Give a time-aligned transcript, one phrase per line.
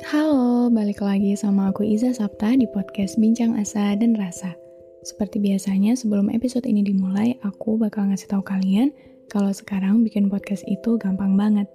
[0.00, 4.56] Halo, balik lagi sama aku Iza Sapta di podcast Bincang Asa dan Rasa.
[5.04, 8.88] Seperti biasanya, sebelum episode ini dimulai, aku bakal ngasih tahu kalian
[9.28, 11.68] kalau sekarang bikin podcast itu gampang banget.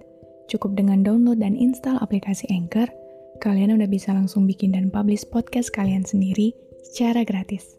[0.50, 2.90] Cukup dengan download dan install aplikasi Anchor,
[3.38, 6.50] kalian udah bisa langsung bikin dan publish podcast kalian sendiri
[6.82, 7.78] secara gratis.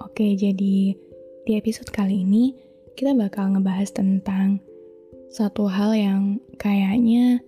[0.00, 0.96] Oke, jadi
[1.44, 2.56] di episode kali ini
[2.96, 4.64] kita bakal ngebahas tentang
[5.28, 7.38] satu hal yang kayaknya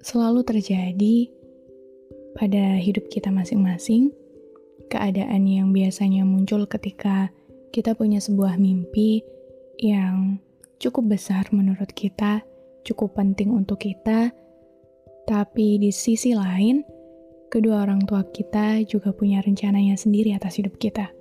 [0.00, 1.28] selalu terjadi
[2.36, 4.12] pada hidup kita masing-masing.
[4.90, 7.30] Keadaan yang biasanya muncul ketika
[7.70, 9.22] kita punya sebuah mimpi
[9.78, 10.42] yang
[10.82, 12.42] cukup besar menurut kita,
[12.82, 14.34] cukup penting untuk kita,
[15.30, 16.82] tapi di sisi lain,
[17.52, 21.14] kedua orang tua kita juga punya rencananya sendiri atas hidup kita.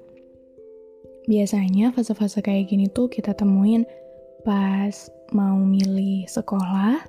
[1.29, 3.85] Biasanya fase-fase kayak gini tuh kita temuin
[4.41, 7.05] pas mau milih sekolah,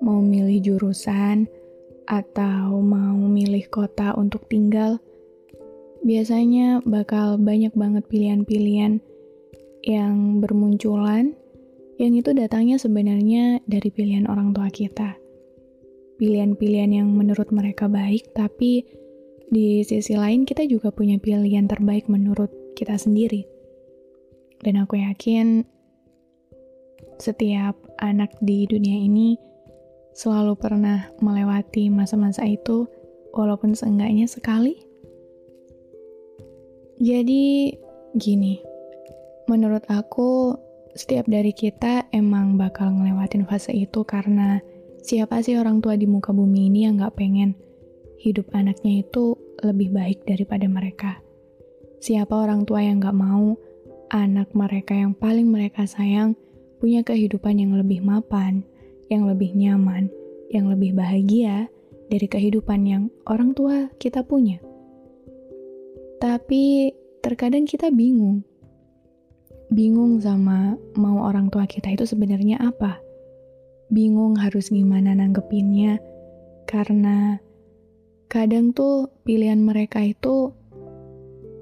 [0.00, 1.48] mau milih jurusan,
[2.06, 5.02] atau mau milih kota untuk tinggal.
[6.06, 9.02] Biasanya bakal banyak banget pilihan-pilihan
[9.82, 11.34] yang bermunculan,
[11.98, 15.18] yang itu datangnya sebenarnya dari pilihan orang tua kita.
[16.16, 18.86] Pilihan-pilihan yang menurut mereka baik, tapi
[19.50, 23.44] di sisi lain kita juga punya pilihan terbaik menurut kita sendiri.
[24.62, 25.66] Dan aku yakin
[27.20, 29.36] setiap anak di dunia ini
[30.16, 32.88] selalu pernah melewati masa-masa itu,
[33.36, 34.80] walaupun seenggaknya sekali.
[36.96, 37.76] Jadi,
[38.16, 38.56] gini,
[39.44, 40.56] menurut aku,
[40.96, 44.64] setiap dari kita emang bakal ngelewatin fase itu karena
[45.04, 47.52] siapa sih orang tua di muka bumi ini yang gak pengen
[48.16, 51.20] hidup anaknya itu lebih baik daripada mereka?
[52.00, 53.60] Siapa orang tua yang gak mau
[54.08, 56.32] anak mereka yang paling mereka sayang
[56.80, 58.64] punya kehidupan yang lebih mapan,
[59.10, 60.10] yang lebih nyaman,
[60.50, 61.70] yang lebih bahagia
[62.06, 64.62] dari kehidupan yang orang tua kita punya.
[66.22, 68.46] Tapi terkadang kita bingung.
[69.66, 73.02] Bingung sama mau orang tua kita itu sebenarnya apa.
[73.90, 75.98] Bingung harus gimana nanggepinnya
[76.66, 77.38] karena
[78.26, 80.50] kadang tuh pilihan mereka itu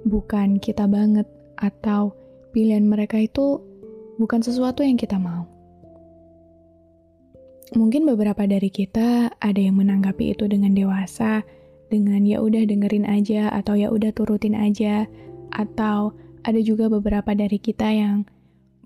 [0.04, 2.12] bukan kita banget atau
[2.52, 3.60] pilihan mereka itu
[4.20, 5.53] bukan sesuatu yang kita mau.
[7.74, 11.42] Mungkin beberapa dari kita ada yang menanggapi itu dengan dewasa,
[11.90, 15.10] dengan ya udah dengerin aja atau ya udah turutin aja,
[15.50, 16.14] atau
[16.46, 18.30] ada juga beberapa dari kita yang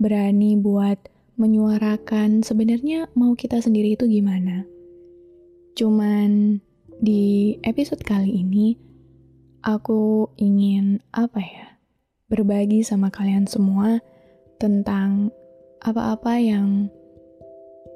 [0.00, 0.96] berani buat
[1.36, 4.64] menyuarakan sebenarnya mau kita sendiri itu gimana.
[5.76, 6.58] Cuman
[6.98, 8.74] di episode kali ini
[9.68, 11.66] aku ingin apa ya?
[12.32, 14.00] Berbagi sama kalian semua
[14.56, 15.28] tentang
[15.84, 16.88] apa-apa yang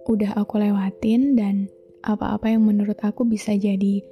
[0.06, 1.70] udah aku lewatin dan
[2.02, 4.02] apa-apa yang menurut aku bisa jadi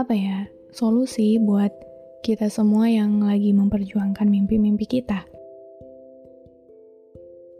[0.00, 0.38] apa ya
[0.72, 1.72] solusi buat
[2.20, 5.24] kita semua yang lagi memperjuangkan mimpi-mimpi kita.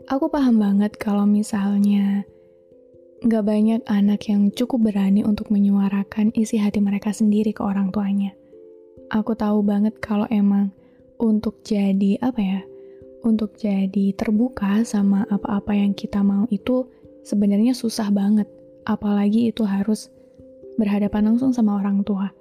[0.09, 2.25] Aku paham banget kalau misalnya
[3.21, 8.33] gak banyak anak yang cukup berani untuk menyuarakan isi hati mereka sendiri ke orang tuanya.
[9.13, 10.73] Aku tahu banget kalau emang
[11.21, 12.61] untuk jadi apa ya,
[13.21, 16.89] untuk jadi terbuka sama apa-apa yang kita mau itu
[17.21, 18.47] sebenarnya susah banget,
[18.85, 20.09] apalagi itu harus
[20.79, 22.33] berhadapan langsung sama orang tua.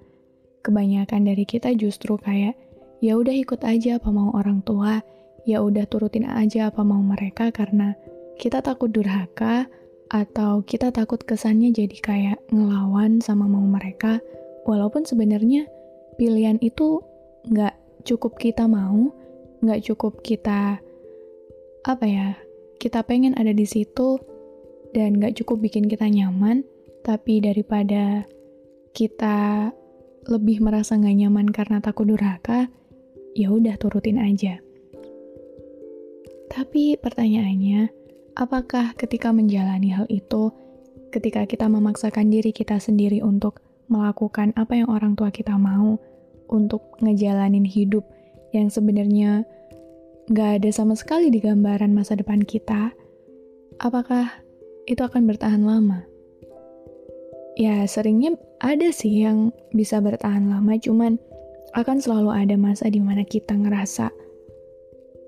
[0.60, 2.56] Kebanyakan dari kita justru kayak
[3.00, 5.00] ya udah ikut aja apa mau orang tua,
[5.48, 7.96] ya udah turutin aja apa mau mereka karena
[8.36, 9.68] kita takut durhaka
[10.10, 14.20] atau kita takut kesannya jadi kayak ngelawan sama mau mereka,
[14.68, 15.64] walaupun sebenarnya
[16.20, 17.00] pilihan itu
[17.48, 19.12] nggak cukup kita mau,
[19.64, 20.80] nggak cukup kita
[21.80, 22.36] apa ya,
[22.76, 24.20] kita pengen ada di situ
[24.96, 26.66] dan gak cukup bikin kita nyaman,
[27.06, 28.26] tapi daripada
[28.92, 29.70] kita
[30.26, 32.68] lebih merasa gak nyaman karena takut durhaka,
[33.38, 34.58] ya udah turutin aja.
[36.50, 37.88] Tapi pertanyaannya,
[38.34, 40.50] apakah ketika menjalani hal itu,
[41.14, 45.98] ketika kita memaksakan diri kita sendiri untuk melakukan apa yang orang tua kita mau,
[46.50, 48.02] untuk ngejalanin hidup
[48.50, 49.46] yang sebenarnya
[50.34, 52.90] gak ada sama sekali di gambaran masa depan kita,
[53.78, 54.42] apakah
[54.86, 56.06] itu akan bertahan lama.
[57.58, 61.20] Ya, seringnya ada sih yang bisa bertahan lama, cuman
[61.76, 64.10] akan selalu ada masa di mana kita ngerasa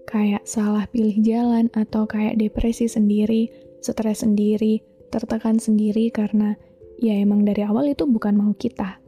[0.09, 3.49] kayak salah pilih jalan atau kayak depresi sendiri,
[3.81, 6.59] stres sendiri, tertekan sendiri karena
[6.99, 8.99] ya emang dari awal itu bukan mau kita.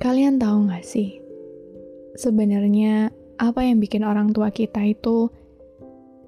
[0.00, 1.20] Kalian tahu gak sih,
[2.16, 5.28] sebenarnya apa yang bikin orang tua kita itu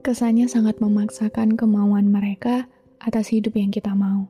[0.02, 2.66] kesannya sangat memaksakan kemauan mereka
[2.98, 4.26] atas hidup yang kita mau.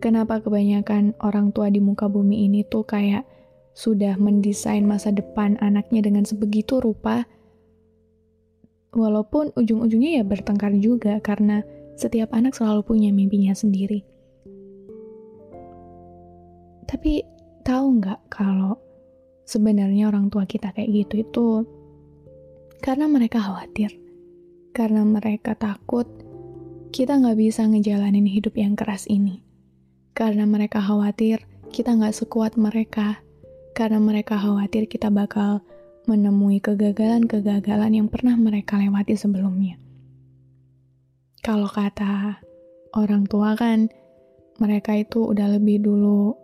[0.00, 3.28] Kenapa kebanyakan orang tua di muka bumi ini tuh kayak
[3.76, 7.28] sudah mendesain masa depan anaknya dengan sebegitu rupa,
[8.96, 11.60] walaupun ujung-ujungnya ya bertengkar juga karena
[12.00, 14.00] setiap anak selalu punya mimpinya sendiri.
[16.88, 17.20] Tapi
[17.60, 18.80] tahu nggak kalau
[19.44, 21.46] sebenarnya orang tua kita kayak gitu itu
[22.80, 23.92] karena mereka khawatir,
[24.76, 26.04] karena mereka takut
[26.92, 29.40] kita nggak bisa ngejalanin hidup yang keras ini,
[30.12, 33.24] karena mereka khawatir kita nggak sekuat mereka,
[33.72, 35.64] karena mereka khawatir kita bakal
[36.04, 39.80] menemui kegagalan-kegagalan yang pernah mereka lewati sebelumnya.
[41.40, 42.44] Kalau kata
[42.92, 43.88] orang tua kan,
[44.60, 46.36] mereka itu udah lebih dulu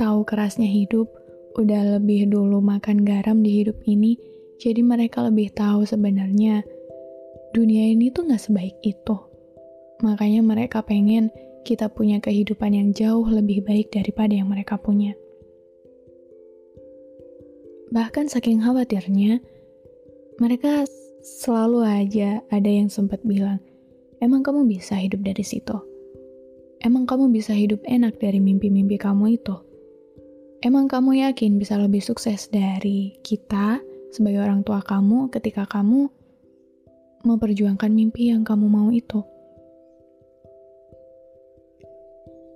[0.00, 1.12] tahu kerasnya hidup,
[1.60, 4.16] udah lebih dulu makan garam di hidup ini,
[4.56, 6.64] jadi mereka lebih tahu sebenarnya
[7.50, 9.16] dunia ini tuh gak sebaik itu.
[10.00, 11.28] Makanya mereka pengen
[11.66, 15.12] kita punya kehidupan yang jauh lebih baik daripada yang mereka punya.
[17.90, 19.42] Bahkan saking khawatirnya,
[20.38, 20.86] mereka
[21.20, 23.60] selalu aja ada yang sempat bilang,
[24.22, 25.74] emang kamu bisa hidup dari situ?
[26.80, 29.52] Emang kamu bisa hidup enak dari mimpi-mimpi kamu itu?
[30.64, 33.80] Emang kamu yakin bisa lebih sukses dari kita
[34.12, 36.08] sebagai orang tua kamu ketika kamu
[37.24, 39.20] memperjuangkan mimpi yang kamu mau itu?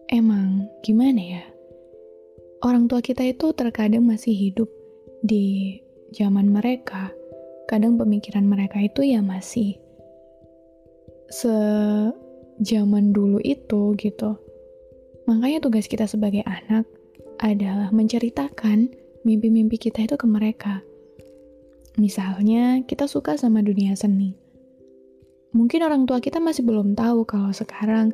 [0.09, 1.45] Emang gimana ya?
[2.65, 4.71] Orang tua kita itu terkadang masih hidup
[5.21, 5.77] di
[6.15, 7.13] zaman mereka.
[7.69, 9.77] Kadang pemikiran mereka itu ya masih
[11.29, 14.37] sejaman dulu itu gitu.
[15.25, 16.85] Makanya tugas kita sebagai anak
[17.41, 18.93] adalah menceritakan
[19.25, 20.85] mimpi-mimpi kita itu ke mereka.
[21.97, 24.44] Misalnya, kita suka sama dunia seni.
[25.55, 28.11] Mungkin orang tua kita masih belum tahu kalau sekarang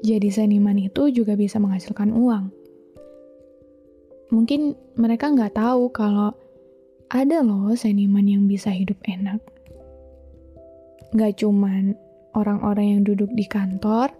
[0.00, 2.48] jadi seniman itu juga bisa menghasilkan uang.
[4.32, 6.32] Mungkin mereka nggak tahu kalau
[7.12, 9.38] ada loh seniman yang bisa hidup enak.
[11.12, 11.92] Nggak cuman
[12.32, 14.10] orang-orang yang duduk di kantor,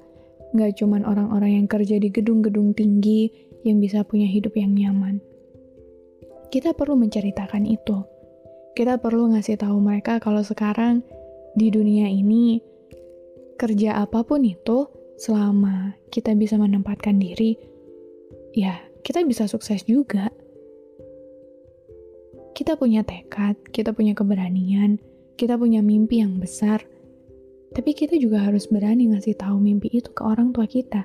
[0.52, 3.32] nggak cuman orang-orang yang kerja di gedung-gedung tinggi
[3.66, 5.18] yang bisa punya hidup yang nyaman.
[6.52, 8.06] Kita perlu menceritakan itu.
[8.76, 11.02] Kita perlu ngasih tahu mereka kalau sekarang
[11.56, 12.60] di dunia ini
[13.56, 14.86] kerja apa pun itu
[15.16, 17.56] selama kita bisa menempatkan diri,
[18.52, 20.28] ya kita bisa sukses juga.
[22.56, 24.96] Kita punya tekad, kita punya keberanian,
[25.36, 26.84] kita punya mimpi yang besar,
[27.72, 31.04] tapi kita juga harus berani ngasih tahu mimpi itu ke orang tua kita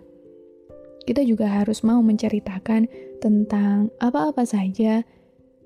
[1.06, 2.86] kita juga harus mau menceritakan
[3.22, 5.02] tentang apa-apa saja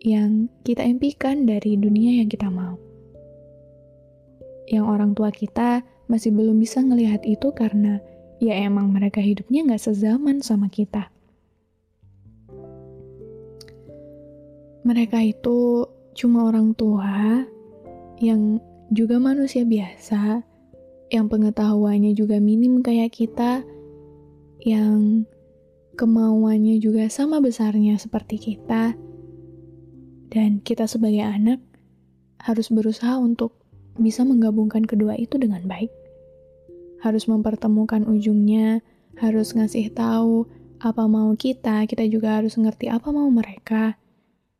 [0.03, 2.79] yang kita impikan dari dunia yang kita mau.
[4.65, 8.01] Yang orang tua kita masih belum bisa ngelihat itu karena
[8.37, 11.09] ya emang mereka hidupnya nggak sezaman sama kita.
[14.85, 17.41] Mereka itu cuma orang tua
[18.21, 18.61] yang
[18.93, 20.45] juga manusia biasa,
[21.09, 23.65] yang pengetahuannya juga minim kayak kita,
[24.61, 25.25] yang
[25.97, 28.93] kemauannya juga sama besarnya seperti kita,
[30.29, 31.59] dan kita sebagai anak
[32.37, 33.57] harus berusaha untuk
[33.99, 35.91] bisa menggabungkan kedua itu dengan baik.
[37.03, 38.81] Harus mempertemukan ujungnya,
[39.19, 40.47] harus ngasih tahu
[40.83, 43.95] apa mau kita, kita juga harus ngerti apa mau mereka.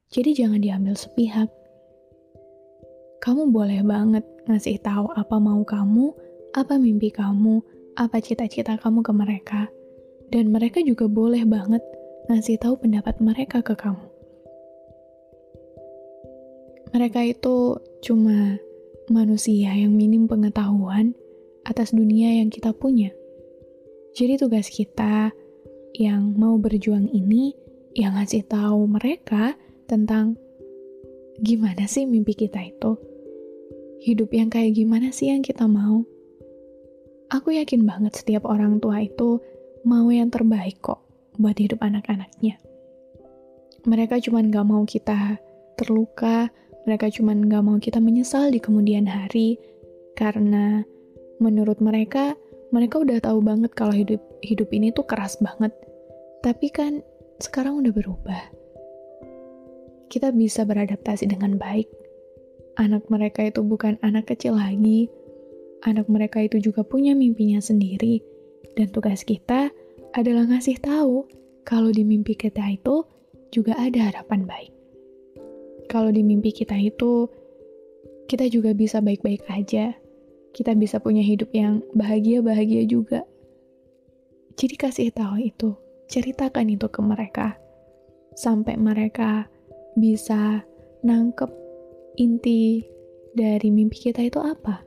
[0.09, 1.49] Jadi jangan diambil sepihak.
[3.19, 6.13] Kamu boleh banget ngasih tahu apa mau kamu,
[6.53, 7.59] apa mimpi kamu,
[7.97, 9.61] apa cita-cita kamu ke mereka
[10.29, 11.81] dan mereka juga boleh banget
[12.27, 14.05] ngasih tahu pendapat mereka ke kamu.
[16.95, 18.55] Mereka itu cuma
[19.09, 21.13] manusia yang minim pengetahuan
[21.65, 23.09] atas dunia yang kita punya.
[24.15, 25.33] Jadi tugas kita
[25.95, 27.55] yang mau berjuang ini
[27.95, 29.55] yang ngasih tahu mereka
[29.87, 30.35] tentang
[31.39, 32.95] gimana sih mimpi kita itu.
[34.03, 36.03] Hidup yang kayak gimana sih yang kita mau?
[37.33, 39.41] Aku yakin banget setiap orang tua itu
[39.87, 41.01] mau yang terbaik kok
[41.41, 42.61] buat hidup anak-anaknya.
[43.85, 45.37] Mereka cuma gak mau kita
[45.75, 46.49] terluka,
[46.85, 49.57] mereka cuma gak mau kita menyesal di kemudian hari,
[50.13, 50.85] karena
[51.43, 52.31] Menurut mereka,
[52.71, 55.75] mereka udah tahu banget kalau hidup hidup ini tuh keras banget.
[56.39, 57.03] Tapi kan
[57.43, 58.41] sekarang udah berubah.
[60.07, 61.91] Kita bisa beradaptasi dengan baik.
[62.79, 65.11] Anak mereka itu bukan anak kecil lagi.
[65.83, 68.23] Anak mereka itu juga punya mimpinya sendiri.
[68.79, 69.71] Dan tugas kita
[70.15, 71.27] adalah ngasih tahu
[71.67, 73.03] kalau di mimpi kita itu
[73.51, 74.74] juga ada harapan baik.
[75.85, 77.29] Kalau di mimpi kita itu,
[78.25, 79.93] kita juga bisa baik-baik aja
[80.55, 83.27] kita bisa punya hidup yang bahagia-bahagia juga.
[84.55, 85.75] Jadi kasih tahu itu,
[86.07, 87.59] ceritakan itu ke mereka.
[88.39, 89.51] Sampai mereka
[89.99, 90.63] bisa
[91.03, 91.51] nangkep
[92.15, 92.87] inti
[93.35, 94.79] dari mimpi kita itu apa.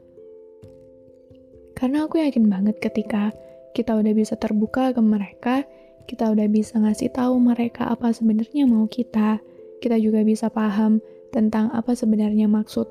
[1.76, 3.28] Karena aku yakin banget ketika
[3.76, 5.68] kita udah bisa terbuka ke mereka,
[6.08, 9.36] kita udah bisa ngasih tahu mereka apa sebenarnya mau kita,
[9.78, 12.88] kita juga bisa paham tentang apa sebenarnya maksud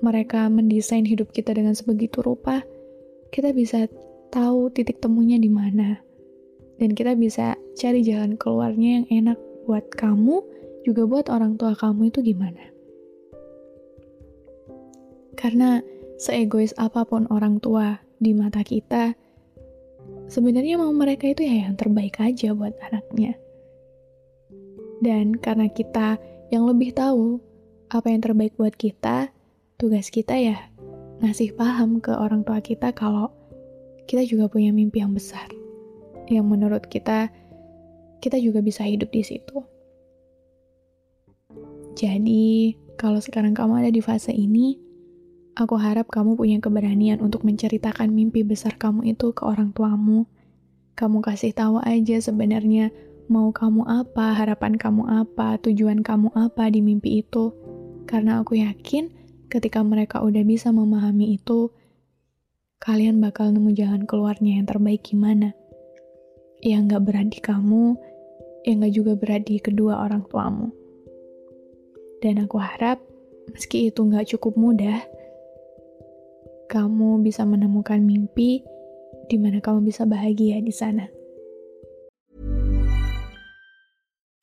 [0.00, 2.64] mereka mendesain hidup kita dengan sebegitu rupa,
[3.30, 3.86] kita bisa
[4.32, 6.00] tahu titik temunya di mana.
[6.80, 9.38] Dan kita bisa cari jalan keluarnya yang enak
[9.68, 10.40] buat kamu,
[10.88, 12.72] juga buat orang tua kamu itu gimana.
[15.36, 15.84] Karena
[16.16, 19.12] seegois apa pun orang tua di mata kita,
[20.32, 23.36] sebenarnya mau mereka itu ya yang terbaik aja buat anaknya.
[25.00, 26.20] Dan karena kita
[26.52, 27.40] yang lebih tahu
[27.90, 29.32] apa yang terbaik buat kita,
[29.80, 30.70] tugas kita ya
[31.20, 33.32] ngasih paham ke orang tua kita kalau
[34.04, 35.48] kita juga punya mimpi yang besar.
[36.30, 37.30] Yang menurut kita,
[38.20, 39.62] kita juga bisa hidup di situ.
[41.94, 44.78] Jadi, kalau sekarang kamu ada di fase ini,
[45.58, 50.26] aku harap kamu punya keberanian untuk menceritakan mimpi besar kamu itu ke orang tuamu.
[50.94, 52.90] Kamu kasih tahu aja sebenarnya
[53.30, 57.54] mau kamu apa, harapan kamu apa, tujuan kamu apa di mimpi itu.
[58.10, 59.06] Karena aku yakin
[59.46, 61.70] ketika mereka udah bisa memahami itu,
[62.82, 65.54] kalian bakal nemu jalan keluarnya yang terbaik gimana.
[66.58, 67.84] Yang gak berat di kamu,
[68.66, 70.74] yang gak juga berat di kedua orang tuamu.
[72.18, 72.98] Dan aku harap,
[73.54, 75.06] meski itu gak cukup mudah,
[76.66, 78.66] kamu bisa menemukan mimpi
[79.30, 81.19] di mana kamu bisa bahagia di sana.